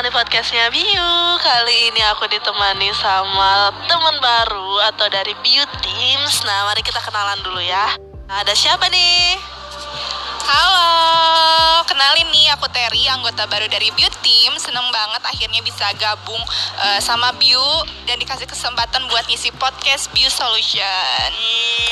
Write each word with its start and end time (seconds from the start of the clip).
di 0.00 0.08
podcastnya 0.08 0.72
Biu. 0.72 1.12
Kali 1.44 1.92
ini 1.92 2.00
aku 2.08 2.24
ditemani 2.24 2.88
sama 2.96 3.68
teman 3.84 4.16
baru 4.16 4.80
atau 4.88 5.12
dari 5.12 5.36
Biu 5.44 5.60
Teams. 5.84 6.40
Nah 6.48 6.72
mari 6.72 6.80
kita 6.80 7.04
kenalan 7.04 7.36
dulu 7.44 7.60
ya. 7.60 7.84
Ada 8.24 8.56
siapa 8.56 8.88
nih? 8.88 9.49
Terry, 12.70 13.02
anggota 13.10 13.46
baru 13.50 13.66
dari 13.66 13.90
Biu 13.98 14.06
Team. 14.22 14.54
Seneng 14.58 14.86
banget 14.94 15.22
akhirnya 15.26 15.60
bisa 15.62 15.90
gabung 15.98 16.40
uh, 16.78 17.00
sama 17.02 17.34
Biu 17.34 17.62
dan 18.06 18.18
dikasih 18.18 18.46
kesempatan 18.46 19.10
buat 19.10 19.26
ngisi 19.26 19.50
podcast 19.58 20.10
Biu 20.14 20.30
Solution. 20.30 21.32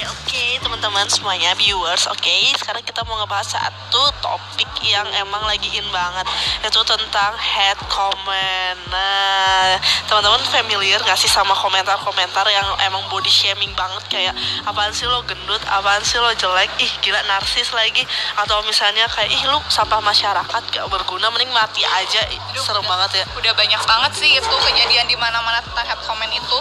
Oke, 0.09 0.39
okay, 0.39 0.51
teman-teman 0.63 1.07
semuanya 1.11 1.55
viewers. 1.59 2.07
Oke, 2.07 2.23
okay, 2.23 2.55
sekarang 2.55 2.85
kita 2.87 3.03
mau 3.03 3.19
ngebahas 3.19 3.59
satu 3.59 4.03
topik 4.23 4.71
yang 4.87 5.07
emang 5.19 5.43
lagi 5.49 5.67
in 5.75 5.87
banget, 5.91 6.27
yaitu 6.63 6.81
tentang 6.87 7.35
head 7.35 7.79
comment. 7.91 8.79
Nah, 8.93 9.75
teman-teman 10.07 10.41
familiar 10.47 11.03
gak 11.03 11.19
sih 11.19 11.31
sama 11.31 11.57
komentar-komentar 11.59 12.47
yang 12.49 12.67
emang 12.87 13.03
body 13.11 13.31
shaming 13.31 13.75
banget 13.75 14.05
kayak 14.07 14.35
apaan 14.63 14.95
sih 14.95 15.09
lo 15.11 15.25
gendut, 15.27 15.61
apaan 15.67 16.05
sih 16.07 16.21
lo 16.23 16.31
jelek, 16.37 16.71
ih 16.79 16.93
gila 17.03 17.19
narsis 17.27 17.75
lagi 17.75 18.07
atau 18.39 18.63
misalnya 18.63 19.09
kayak 19.11 19.33
ih 19.33 19.43
lu 19.51 19.59
sampah 19.67 19.99
masyarakat 19.99 20.63
gak 20.71 20.87
berguna 20.93 21.33
mending 21.33 21.51
mati 21.53 21.83
aja. 21.85 22.23
Aduh, 22.29 22.63
serem 22.63 22.85
udah, 22.85 22.91
banget 22.91 23.11
ya. 23.21 23.25
Udah 23.37 23.53
banyak 23.57 23.83
banget 23.85 24.13
sih 24.17 24.31
itu 24.37 24.55
kejadian 24.69 25.07
di 25.09 25.17
mana-mana 25.17 25.61
tentang 25.65 25.87
head 25.87 26.01
comment 26.05 26.33
itu. 26.33 26.59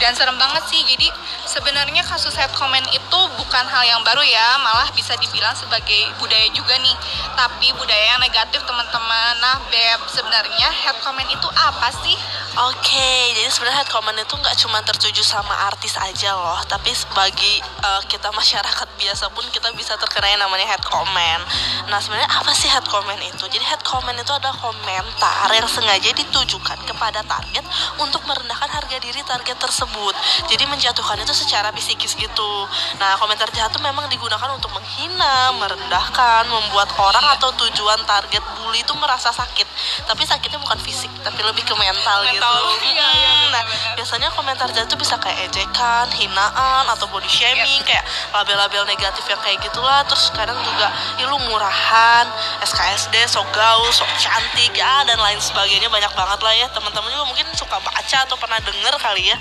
Dan 0.00 0.12
serem 0.16 0.36
banget 0.36 0.64
sih 0.68 0.80
jadi 0.84 1.08
sebenarnya 1.46 2.02
kasus 2.04 2.32
head 2.36 2.52
comment 2.56 2.86
itu 2.90 3.20
bukan 3.36 3.64
hal 3.68 3.82
yang 3.84 4.00
baru 4.02 4.24
ya. 4.24 4.58
Malah 4.60 4.88
bisa 4.96 5.14
dibilang 5.20 5.52
sebagai 5.56 6.10
budaya 6.18 6.48
juga 6.52 6.74
nih. 6.80 6.96
Tapi 7.36 7.72
budaya 7.76 8.16
yang 8.16 8.20
negatif 8.20 8.64
teman-teman. 8.64 9.32
Nah 9.40 9.60
beb 9.68 10.00
sebenarnya 10.10 10.68
head 10.84 10.96
comment 11.04 11.28
itu 11.28 11.48
apa 11.54 11.88
sih 12.04 12.16
Oke, 12.50 12.82
okay, 12.82 13.30
jadi 13.30 13.46
sebenarnya 13.46 13.86
head 13.86 13.90
comment 13.94 14.18
itu 14.18 14.34
nggak 14.34 14.58
cuma 14.58 14.82
tertuju 14.82 15.22
sama 15.22 15.54
artis 15.70 15.94
aja 15.94 16.34
loh, 16.34 16.58
tapi 16.66 16.90
bagi 17.14 17.62
uh, 17.62 18.02
kita 18.10 18.26
masyarakat 18.34 18.88
biasa 18.98 19.30
pun 19.30 19.46
kita 19.54 19.70
bisa 19.78 19.94
terkena 19.94 20.34
yang 20.34 20.42
namanya 20.42 20.66
head 20.66 20.82
comment. 20.82 21.46
Nah, 21.86 22.02
sebenarnya 22.02 22.26
apa 22.26 22.50
sih 22.50 22.66
head 22.66 22.82
comment 22.90 23.22
itu? 23.22 23.46
Jadi 23.46 23.62
head 23.62 23.78
comment 23.86 24.18
itu 24.18 24.34
adalah 24.34 24.50
komentar 24.58 25.46
yang 25.54 25.70
sengaja 25.70 26.10
ditujukan 26.10 26.78
kepada 26.90 27.22
target 27.22 27.62
untuk 28.02 28.26
merendahkan 28.26 28.66
harga 28.66 28.98
diri 28.98 29.22
target 29.22 29.54
tersebut. 29.54 30.14
Jadi 30.50 30.66
menjatuhkan 30.66 31.22
itu 31.22 31.30
secara 31.30 31.70
psikis 31.70 32.18
gitu. 32.18 32.52
Nah, 32.98 33.14
komentar 33.22 33.46
jahat 33.54 33.70
itu 33.70 33.78
memang 33.78 34.10
digunakan 34.10 34.50
untuk 34.50 34.74
menghina, 34.74 35.54
merendahkan, 35.54 36.50
membuat 36.50 36.90
orang 36.98 37.30
atau 37.38 37.54
tujuan 37.54 38.02
target 38.10 38.42
bully 38.58 38.82
itu 38.82 38.90
merasa 38.98 39.30
sakit. 39.30 39.70
Tapi 40.10 40.22
sakitnya 40.26 40.58
bukan 40.58 40.82
fisik, 40.82 41.09
tapi 41.20 41.40
lebih 41.44 41.62
ke 41.64 41.74
mental, 41.76 42.24
mental 42.24 42.54
gitu. 42.76 42.84
Gitu 42.84 42.96
iya, 42.96 43.08
iya, 43.12 43.34
nah 43.52 43.64
biasanya 43.96 44.28
komentar 44.32 44.68
jahat 44.72 44.88
itu 44.88 44.96
bisa 44.96 45.20
kayak 45.20 45.52
ejekan 45.52 46.08
hinaan 46.16 46.84
atau 46.88 47.06
body 47.12 47.28
shaming 47.28 47.80
kayak 47.84 48.04
label-label 48.32 48.84
negatif 48.88 49.24
yang 49.28 49.40
kayak 49.44 49.60
gitulah. 49.60 50.00
Terus 50.08 50.32
kadang 50.32 50.56
juga 50.64 50.88
ya 51.20 51.24
lu 51.28 51.36
murahan 51.48 52.24
SKSD 52.64 53.28
sok 53.28 53.48
gaul 53.52 53.88
sok 53.92 54.08
cantik 54.16 54.72
ya 54.72 55.04
dan 55.04 55.20
lain 55.20 55.38
sebagainya. 55.40 55.92
Banyak 55.92 56.12
banget 56.16 56.40
lah 56.40 56.54
ya. 56.56 56.66
Teman-teman 56.72 57.10
juga 57.12 57.24
mungkin 57.28 57.46
suka 57.52 57.76
baca 57.80 58.18
atau 58.24 58.36
pernah 58.40 58.58
denger 58.64 58.94
kali 59.00 59.32
ya 59.32 59.38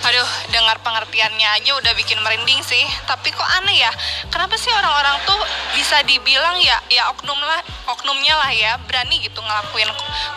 Aduh, 0.00 0.30
dengar 0.48 0.80
pengertiannya 0.80 1.48
aja 1.60 1.70
udah 1.76 1.92
bikin 1.92 2.16
merinding 2.24 2.64
sih. 2.64 2.84
Tapi 3.04 3.28
kok 3.28 3.50
aneh 3.60 3.84
ya? 3.84 3.92
Kenapa 4.32 4.56
sih 4.56 4.72
orang-orang 4.72 5.20
tuh 5.28 5.40
bisa 5.76 6.00
dibilang 6.08 6.56
ya 6.64 6.80
ya 6.88 7.12
oknum 7.12 7.36
lah, 7.36 7.60
oknumnya 7.84 8.32
lah 8.32 8.50
ya 8.52 8.80
berani 8.88 9.20
gitu 9.20 9.38
ngelakuin 9.44 9.90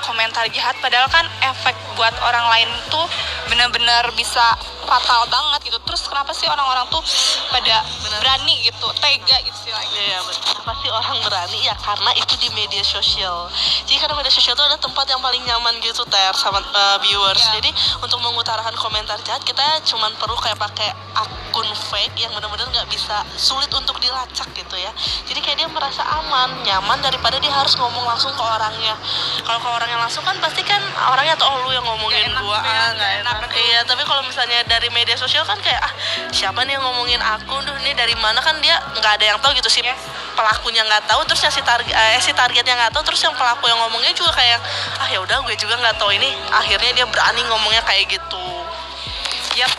komentar 0.03 0.45
jahat 0.51 0.75
padahal 0.83 1.07
kan 1.07 1.25
efek 1.41 1.75
buat 1.95 2.13
orang 2.27 2.45
lain 2.51 2.69
tuh 2.91 3.07
bener-bener 3.47 4.03
bisa 4.19 4.43
fatal 4.85 5.21
banget 5.27 5.71
gitu. 5.71 5.79
Terus 5.83 6.01
kenapa 6.07 6.31
sih 6.35 6.47
orang-orang 6.47 6.85
tuh 6.91 7.01
pada 7.49 7.83
Bener. 7.83 8.19
berani 8.21 8.53
gitu 8.63 8.87
tega 8.99 9.37
gitu 9.43 9.57
sih 9.67 9.73
lagi 9.73 9.99
ya 9.99 10.19
betul 10.23 10.53
kenapa 10.63 10.79
sih 10.79 10.87
orang 10.87 11.19
berani? 11.27 11.59
Ya 11.59 11.75
karena 11.75 12.11
itu 12.15 12.39
di 12.39 12.47
media 12.55 12.79
sosial. 12.87 13.51
Jadi 13.83 13.99
karena 13.99 14.15
media 14.15 14.31
sosial 14.31 14.55
itu 14.55 14.63
ada 14.63 14.79
tempat 14.79 15.03
yang 15.11 15.19
paling 15.19 15.43
nyaman 15.43 15.75
gitu 15.83 16.07
ter 16.07 16.31
sama 16.39 16.63
uh, 16.63 16.97
viewers. 17.03 17.43
Ya. 17.51 17.59
jadi 17.59 17.69
untuk 17.99 18.23
mengutarakan 18.23 18.71
komentar 18.79 19.19
jahat 19.27 19.43
kita 19.43 19.83
cuman 19.83 20.15
perlu 20.15 20.39
kayak 20.39 20.55
pakai 20.55 20.95
akun 21.19 21.67
fake 21.91 22.15
yang 22.15 22.31
benar-benar 22.31 22.63
nggak 22.71 22.87
bisa 22.87 23.27
sulit 23.35 23.67
untuk 23.75 23.99
dilacak 23.99 24.47
gitu 24.55 24.75
ya. 24.79 24.95
Jadi 25.27 25.39
kayak 25.43 25.57
dia 25.59 25.67
merasa 25.67 25.99
aman 26.07 26.63
nyaman 26.63 27.03
daripada 27.03 27.35
dia 27.43 27.51
harus 27.51 27.75
ngomong 27.75 28.07
langsung 28.07 28.31
ke 28.31 28.39
orangnya. 28.39 28.95
Kalau 29.43 29.59
ke 29.59 29.67
orangnya 29.67 29.99
langsung 29.99 30.23
kan 30.23 30.39
pasti 30.39 30.63
kan 30.63 30.79
orangnya 31.11 31.35
atau 31.35 31.51
oh 31.51 31.67
lu 31.67 31.75
yang 31.75 31.83
ngomongin 31.83 32.31
gak 32.31 32.39
gua. 32.39 32.55
ah 32.55 32.95
enak, 32.95 33.11
enak. 33.19 33.35
Iya 33.73 33.81
tapi 33.89 34.05
kalau 34.05 34.21
misalnya 34.21 34.61
dari 34.69 34.85
media 34.93 35.17
sosial 35.17 35.41
kan 35.49 35.57
kayak 35.57 35.81
ah 35.81 35.89
siapa 36.29 36.61
nih 36.61 36.77
yang 36.77 36.85
ngomongin 36.85 37.17
aku? 37.17 37.57
Tuh 37.65 37.73
nih 37.81 37.97
dari 37.97 38.13
mana? 38.21 38.37
Kan 38.37 38.61
dia 38.61 38.77
nggak 39.01 39.17
ada 39.17 39.25
yang 39.33 39.39
tahu 39.41 39.57
gitu 39.57 39.69
sih. 39.69 39.81
Yes. 39.81 39.97
pelakunya 40.33 40.81
nggak 40.81 41.05
tahu 41.05 41.21
terus 41.29 41.45
yang 41.45 41.53
si 41.53 41.61
target 41.61 41.93
eh, 41.93 42.17
si 42.17 42.33
targetnya 42.33 42.73
nggak 42.73 42.93
tahu 42.97 43.05
terus 43.05 43.21
yang 43.21 43.37
pelaku 43.37 43.69
yang 43.69 43.77
ngomongnya 43.85 44.17
juga 44.17 44.33
kayak 44.33 44.57
ah 44.97 45.05
ya 45.05 45.21
udah 45.21 45.45
gue 45.45 45.57
juga 45.57 45.77
nggak 45.81 45.97
tahu 45.97 46.13
ini. 46.13 46.29
Akhirnya 46.53 46.89
dia 46.93 47.05
berani 47.09 47.41
ngomongnya 47.49 47.81
kayak 47.81 48.13
gitu. 48.13 48.45
Ya 48.45 48.82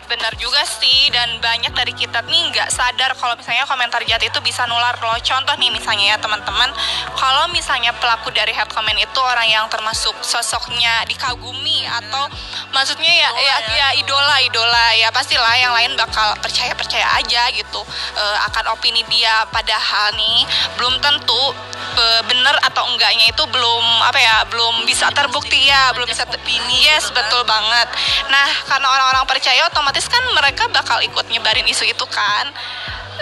benar 0.07 0.33
juga 0.37 0.63
sih 0.69 1.11
dan 1.11 1.41
banyak 1.41 1.73
dari 1.75 1.91
kita 1.97 2.23
nih 2.29 2.53
nggak 2.53 2.69
sadar 2.71 3.17
kalau 3.17 3.35
misalnya 3.35 3.65
komentar 3.67 4.05
jahat 4.05 4.23
itu 4.23 4.39
bisa 4.45 4.69
nular 4.69 4.95
loh. 5.01 5.17
Contoh 5.25 5.55
nih 5.59 5.73
misalnya 5.73 6.15
ya 6.15 6.17
teman-teman, 6.21 6.71
kalau 7.17 7.49
misalnya 7.51 7.91
pelaku 7.97 8.29
dari 8.31 8.53
head 8.53 8.69
comment 8.71 8.97
itu 9.01 9.21
orang 9.21 9.49
yang 9.49 9.65
termasuk 9.73 10.13
sosoknya 10.21 11.09
dikagumi 11.09 11.89
atau 11.89 12.29
maksudnya 12.71 13.09
ya 13.09 13.31
ya, 13.35 13.41
ya, 13.41 13.57
ya 13.73 13.89
idola 13.99 14.37
idola 14.45 14.87
ya 14.99 15.09
pastilah 15.09 15.55
yang 15.57 15.73
lain 15.73 15.97
bakal 15.97 16.37
percaya 16.43 16.77
percaya 16.77 17.07
aja 17.17 17.49
gitu 17.55 17.81
uh, 18.19 18.39
akan 18.53 18.77
opini 18.77 19.07
dia 19.09 19.47
padahal 19.49 20.13
nih 20.19 20.45
belum 20.77 20.99
tentu 21.01 21.43
uh, 21.97 22.21
bener 22.29 22.57
atau 22.67 22.85
enggaknya 22.93 23.31
itu 23.31 23.43
belum 23.49 23.85
apa 24.05 24.19
ya 24.19 24.37
belum 24.51 24.85
bisa 24.85 25.09
terbukti 25.15 25.71
ya 25.71 25.95
belum 25.95 26.07
bisa 26.11 26.27
opini 26.27 26.85
yes 26.85 27.09
gitu 27.09 27.17
kan. 27.17 27.25
betul 27.25 27.43
banget 27.49 27.89
nah 28.29 28.49
karena 28.69 28.89
orang-orang 28.91 29.25
percaya 29.25 29.65
otomatis 29.65 29.84
kan 29.91 30.25
mereka 30.33 30.65
bakal 30.73 30.99
ikut 31.03 31.27
nyebarin 31.29 31.67
isu 31.69 31.85
itu 31.85 32.07
kan. 32.09 32.49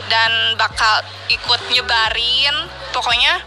Dan 0.08 0.56
bakal 0.56 1.04
ikut 1.28 1.60
nyebarin 1.72 2.54
pokoknya 2.92 3.40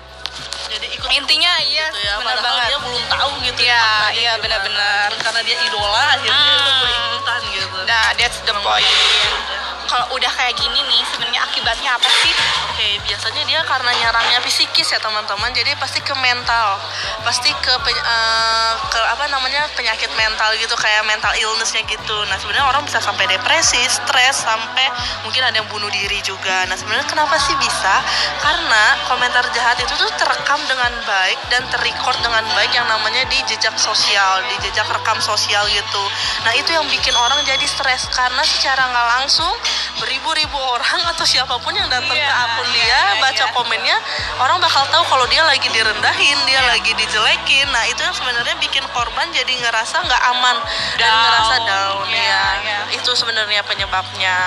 jadi 0.65 0.87
ikut 0.97 1.09
intinya 1.13 1.51
iya 1.61 1.85
gitu 1.93 2.09
ya, 2.09 2.13
benar 2.17 2.41
banget. 2.41 2.67
dia 2.73 2.79
belum 2.81 3.03
tahu 3.05 3.31
gitu 3.45 3.61
ya 3.69 3.85
iya 4.17 4.33
benar-benar. 4.41 5.09
Karena 5.21 5.41
dia 5.45 5.57
idola 5.61 6.03
akhirnya 6.17 6.33
hmm. 6.33 7.05
ikutan 7.13 7.41
gitu. 7.53 7.77
Nah 7.85 8.05
that's 8.17 8.39
the 8.43 8.55
point 8.65 9.54
kalau 9.95 10.11
udah 10.19 10.27
kayak 10.27 10.59
gini 10.59 10.75
nih 10.91 11.01
sebenarnya 11.07 11.39
akibatnya 11.47 11.95
apa 11.95 12.09
sih? 12.19 12.33
Oke, 12.67 12.75
okay, 12.75 12.93
biasanya 13.07 13.47
dia 13.47 13.63
karena 13.63 13.95
nyarangnya 13.95 14.43
psikis 14.43 14.91
ya 14.91 14.99
teman-teman. 14.99 15.55
Jadi 15.55 15.71
pasti 15.79 16.03
ke 16.03 16.11
mental, 16.19 16.75
pasti 17.23 17.47
ke 17.63 17.71
uh, 17.79 18.73
ke 18.91 18.99
apa 18.99 19.31
namanya 19.31 19.63
penyakit 19.71 20.11
mental 20.19 20.51
gitu 20.59 20.75
kayak 20.75 21.07
mental 21.07 21.31
illnessnya 21.39 21.87
gitu. 21.87 22.17
Nah 22.27 22.35
sebenarnya 22.35 22.67
orang 22.67 22.83
bisa 22.83 22.99
sampai 22.99 23.23
depresi, 23.31 23.79
stres, 23.87 24.43
sampai 24.43 24.83
mungkin 25.23 25.47
ada 25.47 25.63
yang 25.63 25.69
bunuh 25.71 25.87
diri 25.87 26.19
juga. 26.27 26.67
Nah 26.67 26.75
sebenarnya 26.75 27.07
kenapa 27.07 27.39
sih 27.39 27.55
bisa? 27.55 27.95
Karena 28.43 28.99
komentar 29.07 29.47
jahat 29.55 29.79
itu 29.79 29.95
tuh 29.95 30.11
terekam 30.19 30.59
dengan 30.67 30.91
baik 31.07 31.39
dan 31.47 31.63
terrecord 31.71 32.19
dengan 32.19 32.43
baik 32.51 32.75
yang 32.75 32.83
namanya 32.91 33.23
di 33.31 33.39
jejak 33.47 33.79
sosial, 33.79 34.43
di 34.43 34.59
jejak 34.59 34.91
rekam 34.91 35.23
sosial 35.23 35.63
gitu. 35.71 36.03
Nah 36.43 36.51
itu 36.51 36.75
yang 36.75 36.83
bikin 36.91 37.15
orang 37.15 37.39
jadi 37.47 37.63
stres 37.63 38.11
karena 38.11 38.43
secara 38.43 38.91
nggak 38.91 39.07
langsung 39.23 39.55
beribu-ribu 40.01 40.57
orang 40.57 41.01
atau 41.15 41.25
siapa 41.25 41.55
pun 41.61 41.73
yang 41.73 41.87
datang 41.87 42.15
yeah, 42.17 42.27
ke 42.27 42.33
akun 42.47 42.67
dia 42.73 42.87
yeah, 42.87 43.21
baca 43.21 43.45
yeah. 43.45 43.53
komennya 43.53 43.97
orang 44.41 44.57
bakal 44.59 44.83
tahu 44.91 45.03
kalau 45.07 45.25
dia 45.31 45.43
lagi 45.45 45.67
direndahin 45.71 46.37
dia 46.45 46.59
yeah. 46.59 46.71
lagi 46.73 46.91
dijelekin 46.97 47.67
nah 47.71 47.83
itu 47.87 48.01
yang 48.01 48.15
sebenarnya 48.15 48.55
bikin 48.59 48.85
korban 48.91 49.27
jadi 49.31 49.53
ngerasa 49.61 49.95
nggak 50.05 50.23
aman 50.35 50.57
down. 50.59 50.99
dan 50.99 51.11
ngerasa 51.13 51.55
down 51.63 52.05
yeah, 52.11 52.19
ya 52.19 52.43
yeah. 52.63 52.83
itu 52.97 53.11
sebenarnya 53.15 53.61
penyebabnya 53.63 54.37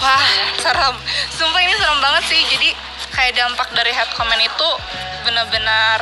wah 0.00 0.26
serem 0.62 0.96
sumpah 1.34 1.60
ini 1.60 1.74
serem 1.76 2.00
banget 2.00 2.24
sih 2.28 2.40
jadi 2.56 2.68
kayak 3.10 3.36
dampak 3.36 3.68
dari 3.76 3.92
head 3.92 4.08
comment 4.16 4.40
itu 4.40 4.68
benar-benar 5.26 6.00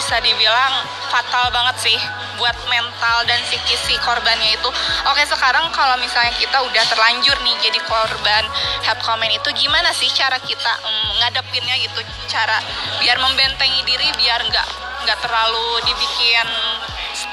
bisa 0.00 0.16
dibilang 0.24 0.74
fatal 1.12 1.52
banget 1.52 1.92
sih 1.92 1.98
buat 2.40 2.56
mental 2.72 3.28
dan 3.28 3.36
psikis 3.44 3.76
si 3.84 4.00
korbannya 4.00 4.56
itu. 4.56 4.70
Oke, 5.12 5.28
sekarang 5.28 5.68
kalau 5.76 6.00
misalnya 6.00 6.32
kita 6.40 6.56
udah 6.56 6.84
terlanjur 6.88 7.36
nih 7.44 7.52
jadi 7.60 7.76
korban 7.84 8.48
head 8.80 8.96
comment 9.04 9.28
itu 9.28 9.52
gimana 9.52 9.92
sih 9.92 10.08
cara 10.16 10.40
kita 10.40 10.72
mm, 10.80 11.20
ngadepinnya 11.20 11.76
gitu? 11.84 12.00
Cara 12.32 12.56
biar 13.04 13.20
membentengi 13.20 13.84
diri 13.84 14.08
biar 14.16 14.40
nggak 14.48 14.68
nggak 15.04 15.18
terlalu 15.20 15.84
dibikin 15.84 16.48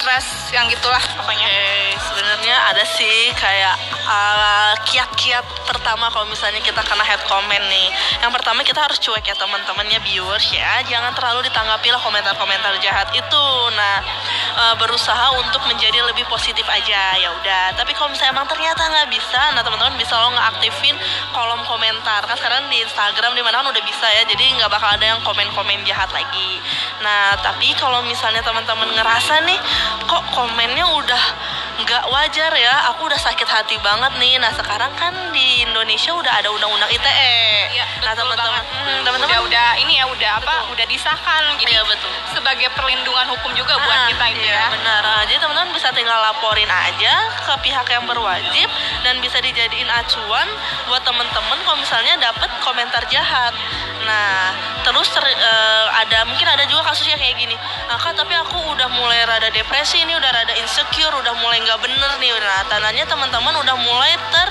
stres 0.08 0.56
yang 0.56 0.64
gitulah 0.72 1.04
pokoknya 1.20 1.48
Oke, 1.48 1.96
sebenarnya 2.12 2.56
ada 2.68 2.84
sih 2.84 3.32
kayak 3.32 3.72
uh, 4.04 4.76
kiat-kiat 4.84 5.40
pertama 5.64 6.12
kalau 6.12 6.28
misalnya 6.28 6.60
kita 6.60 6.84
kena 6.84 7.00
head 7.00 7.24
comment 7.24 7.64
nih. 7.72 7.88
Yang 8.20 8.36
pertama 8.36 8.60
kita 8.60 8.84
harus 8.84 9.00
cuek 9.00 9.24
ya 9.24 9.32
teman-temannya 9.32 9.96
viewers 10.04 10.52
ya. 10.52 10.84
Jangan 10.84 11.16
terlalu 11.16 11.48
ditanggapi 11.48 11.88
lah 11.88 11.96
komentar-komentar 12.04 12.76
jahat 12.84 13.08
itu. 13.16 13.46
Nah, 13.72 13.96
uh, 14.60 14.74
berusaha 14.76 15.40
untuk 15.40 15.64
menjadi 15.72 16.04
lebih 16.04 16.28
positif 16.28 16.68
aja 16.68 17.16
ya 17.16 17.32
udah. 17.32 17.72
Tapi 17.80 17.96
kalau 17.96 18.12
misalnya 18.12 18.36
emang 18.36 18.48
ternyata 18.52 18.84
nggak 18.84 19.08
bisa, 19.08 19.40
nah 19.56 19.64
teman-teman 19.64 19.96
bisa 19.96 20.12
lo 20.20 20.28
ngeaktifin 20.36 21.00
kolom 21.32 21.64
komentar. 21.64 22.28
Kan 22.28 22.36
sekarang 22.36 22.68
di 22.68 22.84
Instagram 22.84 23.32
di 23.32 23.40
mana 23.40 23.64
kan 23.64 23.72
udah 23.72 23.84
bisa 23.88 24.04
ya. 24.20 24.28
Jadi 24.28 24.44
nggak 24.60 24.68
bakal 24.68 25.00
ada 25.00 25.16
yang 25.16 25.20
komen-komen 25.24 25.80
jahat 25.88 26.12
lagi. 26.12 26.60
Nah, 27.00 27.40
tapi 27.40 27.72
kalau 27.80 28.04
misalnya 28.04 28.44
teman-teman 28.44 28.92
ngerasa 28.92 29.40
nih 29.48 29.58
kok 30.04 30.22
komennya 30.30 30.86
udah 30.86 31.24
nggak 31.78 32.04
wajar 32.10 32.52
ya? 32.52 32.90
Aku 32.90 33.06
udah 33.06 33.16
sakit 33.16 33.46
hati 33.46 33.76
banget 33.78 34.12
nih. 34.18 34.36
Nah 34.36 34.50
sekarang 34.50 34.90
kan 34.94 35.14
di 35.30 35.62
Indonesia 35.62 36.10
udah 36.10 36.32
ada 36.34 36.50
undang-undang 36.50 36.90
ITE 36.90 37.38
Iya, 37.70 37.84
nah 38.02 38.12
betul 38.12 38.34
teman-teman 38.34 38.62
hmm, 38.64 39.00
teman-teman? 39.04 39.28
udah 39.30 39.40
udah 39.46 39.68
ini 39.78 39.94
ya 39.96 40.04
udah 40.04 40.30
apa 40.38 40.54
udah 40.70 40.86
disahkan. 40.86 41.42
Jadi 41.56 41.70
Iya, 41.70 41.82
betul. 41.84 42.10
sebagai 42.32 42.68
perlindungan 42.72 43.26
hukum 43.30 43.50
juga 43.54 43.74
buat 43.76 43.98
Ah, 43.98 44.08
kita 44.08 44.24
itu 44.28 44.42
iya, 44.42 44.58
ya. 44.58 44.66
benar. 44.72 45.02
Ah, 45.02 45.22
jadi 45.24 45.38
teman-teman 45.38 45.70
bisa 45.70 45.88
tinggal 45.92 46.18
laporin 46.18 46.66
aja 46.68 47.14
ke 47.38 47.54
pihak 47.62 47.86
yang 47.88 48.04
berwajib 48.04 48.68
dan 49.02 49.18
bisa 49.18 49.38
dijadiin 49.38 49.86
acuan 49.86 50.48
buat 50.86 51.02
teman-teman 51.02 51.58
kalau 51.62 51.78
misalnya 51.78 52.14
dapet 52.18 52.50
komentar 52.60 53.02
jahat 53.06 53.54
nah 54.08 54.56
terus 54.88 55.12
ter- 55.12 55.36
eh, 55.36 55.86
ada 56.00 56.24
mungkin 56.24 56.48
ada 56.48 56.64
juga 56.64 56.88
kasusnya 56.88 57.20
kayak 57.20 57.36
gini. 57.36 57.52
Nah 57.92 58.00
kak 58.00 58.16
tapi 58.16 58.32
aku 58.32 58.56
udah 58.72 58.88
mulai 58.96 59.20
rada 59.28 59.52
depresi 59.52 60.00
ini 60.00 60.16
udah 60.16 60.30
rada 60.32 60.54
insecure 60.56 61.12
udah 61.12 61.36
mulai 61.44 61.60
nggak 61.60 61.76
bener 61.84 62.10
nih. 62.16 62.32
Nah 62.32 62.64
tandanya 62.72 63.04
teman-teman 63.04 63.52
udah 63.60 63.76
mulai 63.76 64.16
ter 64.32 64.48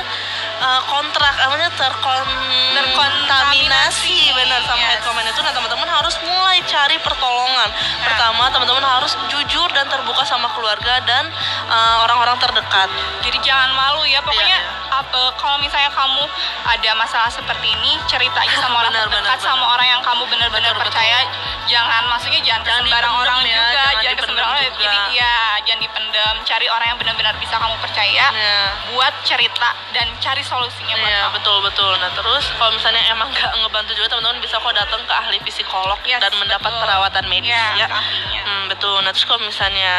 eh, 0.57 0.81
kontrak 0.85 1.33
namanya 1.37 1.69
terkon 1.71 2.25
terkontaminasi 2.73 4.33
benar 4.33 4.61
sama 4.63 4.77
Yes. 4.77 4.89
head 4.89 5.01
comment 5.01 5.25
itu 5.25 5.39
nah 5.39 5.49
teman-teman 5.49 5.87
harus 5.87 6.15
mulai 6.21 6.61
cari 6.63 6.97
pertolongan. 6.99 7.69
Pertama 8.01 8.49
teman-teman 8.49 8.83
harus 8.83 9.13
jujur 9.27 9.69
dan 9.71 9.87
terbuka 9.87 10.21
sama 10.21 10.47
keluarga 10.49 11.01
dan 11.01 11.29
uh, 11.65 12.03
orang-orang 12.03 12.37
terdekat. 12.37 12.89
Jadi 13.21 13.37
jangan 13.41 13.73
malu 13.73 14.03
ya. 14.03 14.19
Pokoknya 14.19 14.45
Iya, 14.47 14.59
ap- 14.93 15.11
eh, 15.11 15.31
kalau 15.35 15.57
misalnya 15.57 15.89
kamu 15.89 16.23
ada 16.65 16.91
masalah 16.95 17.27
seperti 17.27 17.67
ini 17.69 17.97
cerita 18.05 18.37
aja 18.37 18.55
sama 18.59 18.79
orang 18.81 18.91
Benar, 18.91 19.07
terdekat 19.07 19.37
benar, 19.37 19.47
sama 19.47 19.65
orang 19.67 19.87
yang 19.87 20.01
kamu 20.01 20.23
benar-benar 20.27 20.71
Betul, 20.71 20.81
percaya. 20.87 21.17
Jangan 21.65 22.03
maksudnya 22.07 22.39
jangan, 22.39 22.61
ke 22.61 22.69
Jangan 22.69 22.81
sembarang 22.81 23.11
dipendam 23.11 23.23
orang 23.27 23.39
ya, 23.43 23.55
juga 23.57 23.67
jangan 23.67 23.95
jangan, 23.97 24.15
ke 24.15 24.23
sembarang 24.25 24.49
orang 24.49 24.63
jadi 24.77 24.99
ya 25.11 25.35
jangan 25.65 25.81
dipendam. 25.81 26.33
Cari 26.43 26.67
orang 26.67 26.87
yang 26.87 26.97
benar-benar 26.97 27.35
bisa 27.37 27.55
kamu 27.55 27.75
percaya. 27.79 28.25
Iya. 28.27 28.59
buat 28.87 29.13
cerita 29.21 29.69
dan 29.91 30.07
cari 30.17 30.41
solusinya 30.47 30.95
buat 30.95 31.11
Iya 31.11 31.19
kamu 31.27 31.33
betul 31.35 31.57
betul. 31.67 31.91
Nah 31.99 32.11
terus 32.15 32.45
kalau 32.55 32.71
misalnya 32.71 33.03
emang 33.11 33.27
nggak 33.35 33.51
ngebantu 33.59 33.91
juga 33.91 34.07
teman-teman 34.15 34.39
bisa 34.39 34.55
kok 34.55 34.71
datang 34.71 35.01
ke 35.03 35.13
ahli 35.13 35.37
psikolog 35.43 35.99
Yes, 36.07 36.23
dan 36.23 36.31
mendapat 36.39 36.71
betul. 36.71 36.81
perawatan 36.87 37.25
medis 37.27 37.51
Iya, 37.51 37.83
ya. 37.83 37.87
ahlinya. 37.91 38.41
Hmm, 38.47 38.63
betul. 38.71 38.95
Nah 39.03 39.11
terus 39.11 39.27
kalau 39.27 39.43
misalnya 39.43 39.93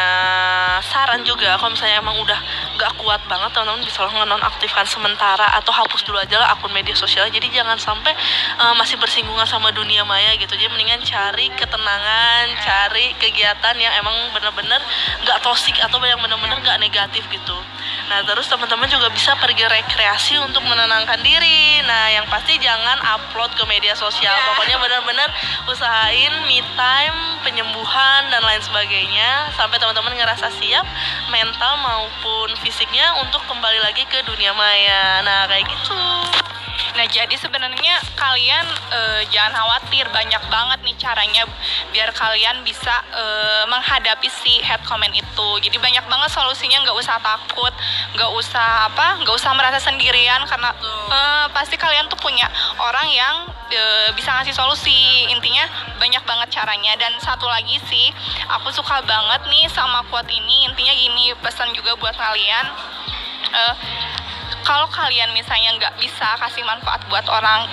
saran 0.81 1.21
juga 1.21 1.53
kalau 1.61 1.71
misalnya 1.77 2.01
emang 2.01 2.17
udah 2.17 2.39
nggak 2.81 2.91
kuat 2.97 3.21
banget 3.29 3.49
teman-teman 3.53 3.85
bisa 3.85 4.01
lo 4.01 4.11
nonaktifkan 4.25 4.85
sementara 4.89 5.45
atau 5.61 5.69
hapus 5.69 6.01
dulu 6.01 6.17
aja 6.17 6.41
lah 6.41 6.57
akun 6.57 6.73
media 6.73 6.97
sosial. 6.97 7.29
Jadi 7.29 7.53
jangan 7.53 7.77
sampai 7.77 8.17
uh, 8.57 8.73
masih 8.73 8.97
bersinggungan 8.97 9.45
sama 9.45 9.69
dunia 9.69 10.01
maya 10.01 10.33
gitu. 10.41 10.57
Jadi 10.57 10.71
mendingan 10.73 11.05
cari 11.05 11.53
ketenangan, 11.53 12.45
cari 12.65 13.13
kegiatan 13.21 13.75
yang 13.77 13.93
emang 14.01 14.15
bener-bener 14.33 14.81
nggak 15.21 15.37
toksik 15.45 15.77
atau 15.77 16.01
yang 16.01 16.17
bener-bener 16.17 16.57
nggak 16.57 16.79
negatif 16.81 17.21
gitu. 17.29 17.57
Nah 18.09 18.25
terus 18.25 18.49
teman-teman 18.49 18.89
juga 18.89 19.09
bisa 19.13 19.33
pergi 19.37 19.65
rekreasi 19.65 20.37
untuk 20.41 20.65
menenangkan 20.65 21.19
diri. 21.21 21.81
Nah 21.85 22.09
yang 22.13 22.25
pasti 22.29 22.57
jangan 22.61 22.97
upload 23.01 23.53
ke 23.53 23.63
media 23.65 23.93
sosial. 23.93 24.33
Ya. 24.33 24.45
Pokoknya 24.53 24.77
benar-benar 24.81 25.29
usahain 25.69 26.33
me 26.45 26.61
time, 26.77 27.17
penyembuhan 27.41 28.29
dan 28.29 28.41
lain 28.45 28.61
sebagainya 28.61 29.53
sampai 29.57 29.77
teman-teman 29.81 30.13
ngerasa 30.17 30.53
siap 30.57 30.85
mental 31.33 31.73
maupun 31.81 32.53
fisiknya 32.61 33.17
untuk 33.21 33.41
kembali 33.45 33.79
lagi 33.81 34.05
ke 34.05 34.21
dunia 34.25 34.53
maya. 34.53 35.21
Nah 35.25 35.49
kayak 35.49 35.65
gitu. 35.69 36.28
Nah, 36.99 37.07
jadi 37.07 37.31
sebenarnya 37.39 37.95
kalian 38.19 38.65
eh, 38.91 39.21
jangan 39.31 39.55
khawatir, 39.55 40.03
banyak 40.11 40.43
banget 40.51 40.79
nih 40.83 40.95
caranya 40.99 41.47
biar 41.95 42.11
kalian 42.11 42.59
bisa 42.67 42.91
eh, 43.15 43.63
menghadapi 43.71 44.27
si 44.27 44.59
head 44.59 44.83
comment 44.83 45.15
itu. 45.15 45.49
Jadi 45.63 45.79
banyak 45.79 46.03
banget 46.11 46.27
solusinya, 46.27 46.83
nggak 46.83 46.99
usah 46.99 47.15
takut, 47.23 47.71
nggak 48.19 48.31
usah 48.35 48.91
apa, 48.91 49.15
nggak 49.23 49.31
usah 49.31 49.55
merasa 49.55 49.79
sendirian 49.79 50.43
karena 50.43 50.75
eh, 51.07 51.47
pasti 51.55 51.79
kalian 51.79 52.11
tuh 52.11 52.19
punya 52.19 52.51
orang 52.75 53.07
yang 53.07 53.47
eh, 53.71 54.11
bisa 54.11 54.35
ngasih 54.35 54.51
solusi. 54.51 55.31
Intinya 55.31 55.71
banyak 56.03 56.27
banget 56.27 56.51
caranya. 56.51 56.99
Dan 56.99 57.15
satu 57.23 57.47
lagi 57.47 57.79
sih, 57.87 58.11
aku 58.59 58.75
suka 58.75 58.99
banget 59.07 59.47
nih 59.47 59.71
sama 59.71 60.03
quote 60.11 60.27
ini. 60.35 60.67
Intinya 60.67 60.91
gini, 60.99 61.31
pesan 61.39 61.71
juga 61.71 61.95
buat 61.95 62.19
kalian. 62.19 62.65
Eh, 63.55 63.73
kalau 64.69 64.85
kalian 64.93 65.33
misalnya 65.33 65.73
nggak 65.81 65.97
bisa 65.97 66.37
kasih 66.37 66.61
manfaat 66.61 67.01
buat 67.09 67.25
orang, 67.25 67.65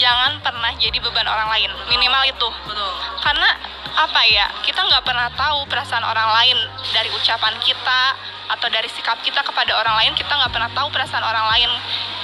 jangan 0.00 0.40
pernah 0.40 0.72
jadi 0.80 0.96
beban 0.96 1.28
orang 1.28 1.52
lain. 1.52 1.68
Minimal 1.92 2.24
itu. 2.24 2.48
Betul. 2.64 2.92
Karena 3.20 3.48
apa 3.92 4.20
ya? 4.24 4.48
Kita 4.64 4.80
nggak 4.80 5.04
pernah 5.04 5.28
tahu 5.36 5.68
perasaan 5.68 6.00
orang 6.00 6.32
lain 6.32 6.56
dari 6.96 7.12
ucapan 7.12 7.52
kita 7.60 8.16
atau 8.48 8.68
dari 8.68 8.88
sikap 8.88 9.20
kita 9.20 9.44
kepada 9.44 9.76
orang 9.76 9.92
lain. 10.00 10.12
Kita 10.16 10.32
nggak 10.32 10.52
pernah 10.56 10.72
tahu 10.72 10.88
perasaan 10.88 11.20
orang 11.20 11.44
lain. 11.52 11.68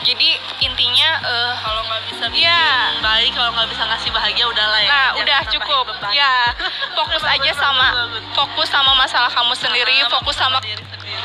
Jadi 0.09 0.41
intinya 0.65 1.21
eh, 1.21 1.53
Kalau 1.61 1.83
nggak 1.85 2.03
bisa 2.09 2.25
bikin 2.33 2.49
Iya. 2.49 2.97
baik, 3.05 3.31
kalau 3.37 3.51
nggak 3.53 3.69
bisa 3.69 3.83
ngasih 3.85 4.09
bahagia 4.09 4.45
udahlah 4.49 4.81
ya. 4.81 4.89
Nah, 4.89 4.97
Jangan 5.05 5.21
udah 5.21 5.41
cukup. 5.53 5.85
beban. 5.93 6.11
Ya, 6.17 6.35
fokus 6.97 7.23
aja 7.29 7.53
sama 7.53 7.89
fokus 8.33 8.69
sama 8.73 8.93
masalah 8.97 9.29
kamu 9.29 9.53
sendiri, 9.53 10.01
Sama 10.01 10.13
fokus 10.17 10.37
sama. 10.39 10.59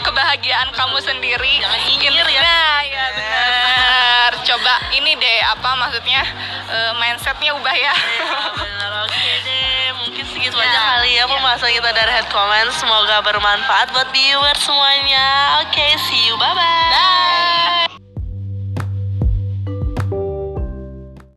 Kebahagiaan 0.04 0.70
kamu 0.76 0.98
sendiri. 1.00 1.64
Jangan 1.64 1.82
nyinyir 1.88 2.28
ya. 2.28 2.42
Nah, 2.44 2.80
ya 2.84 3.06
benar. 3.16 4.32
Coba 4.44 4.74
ini 4.92 5.16
deh 5.16 5.40
apa 5.48 5.70
maksudnya 5.80 6.22
eh, 6.68 6.92
mindsetnya 7.00 7.56
ubah 7.56 7.76
ya. 7.76 7.96
Iya, 7.96 8.36
benar. 8.60 8.92
Oke 9.08 9.32
deh, 9.48 9.88
mungkin 10.04 10.24
segitu 10.28 10.56
Ya, 10.60 10.68
aja 10.68 10.80
kali 11.00 11.12
ya 11.16 11.24
pembahasan 11.26 11.72
kita 11.72 11.90
dari 11.96 12.12
head 12.12 12.28
comment. 12.30 12.70
Semoga 12.76 13.24
bermanfaat 13.24 13.96
buat 13.96 14.12
viewers 14.12 14.60
semuanya. 14.62 15.60
Oke, 15.64 15.96
see 16.12 16.28
you. 16.28 16.36
Bye-bye. 16.36 16.92
Bye. 16.92 17.23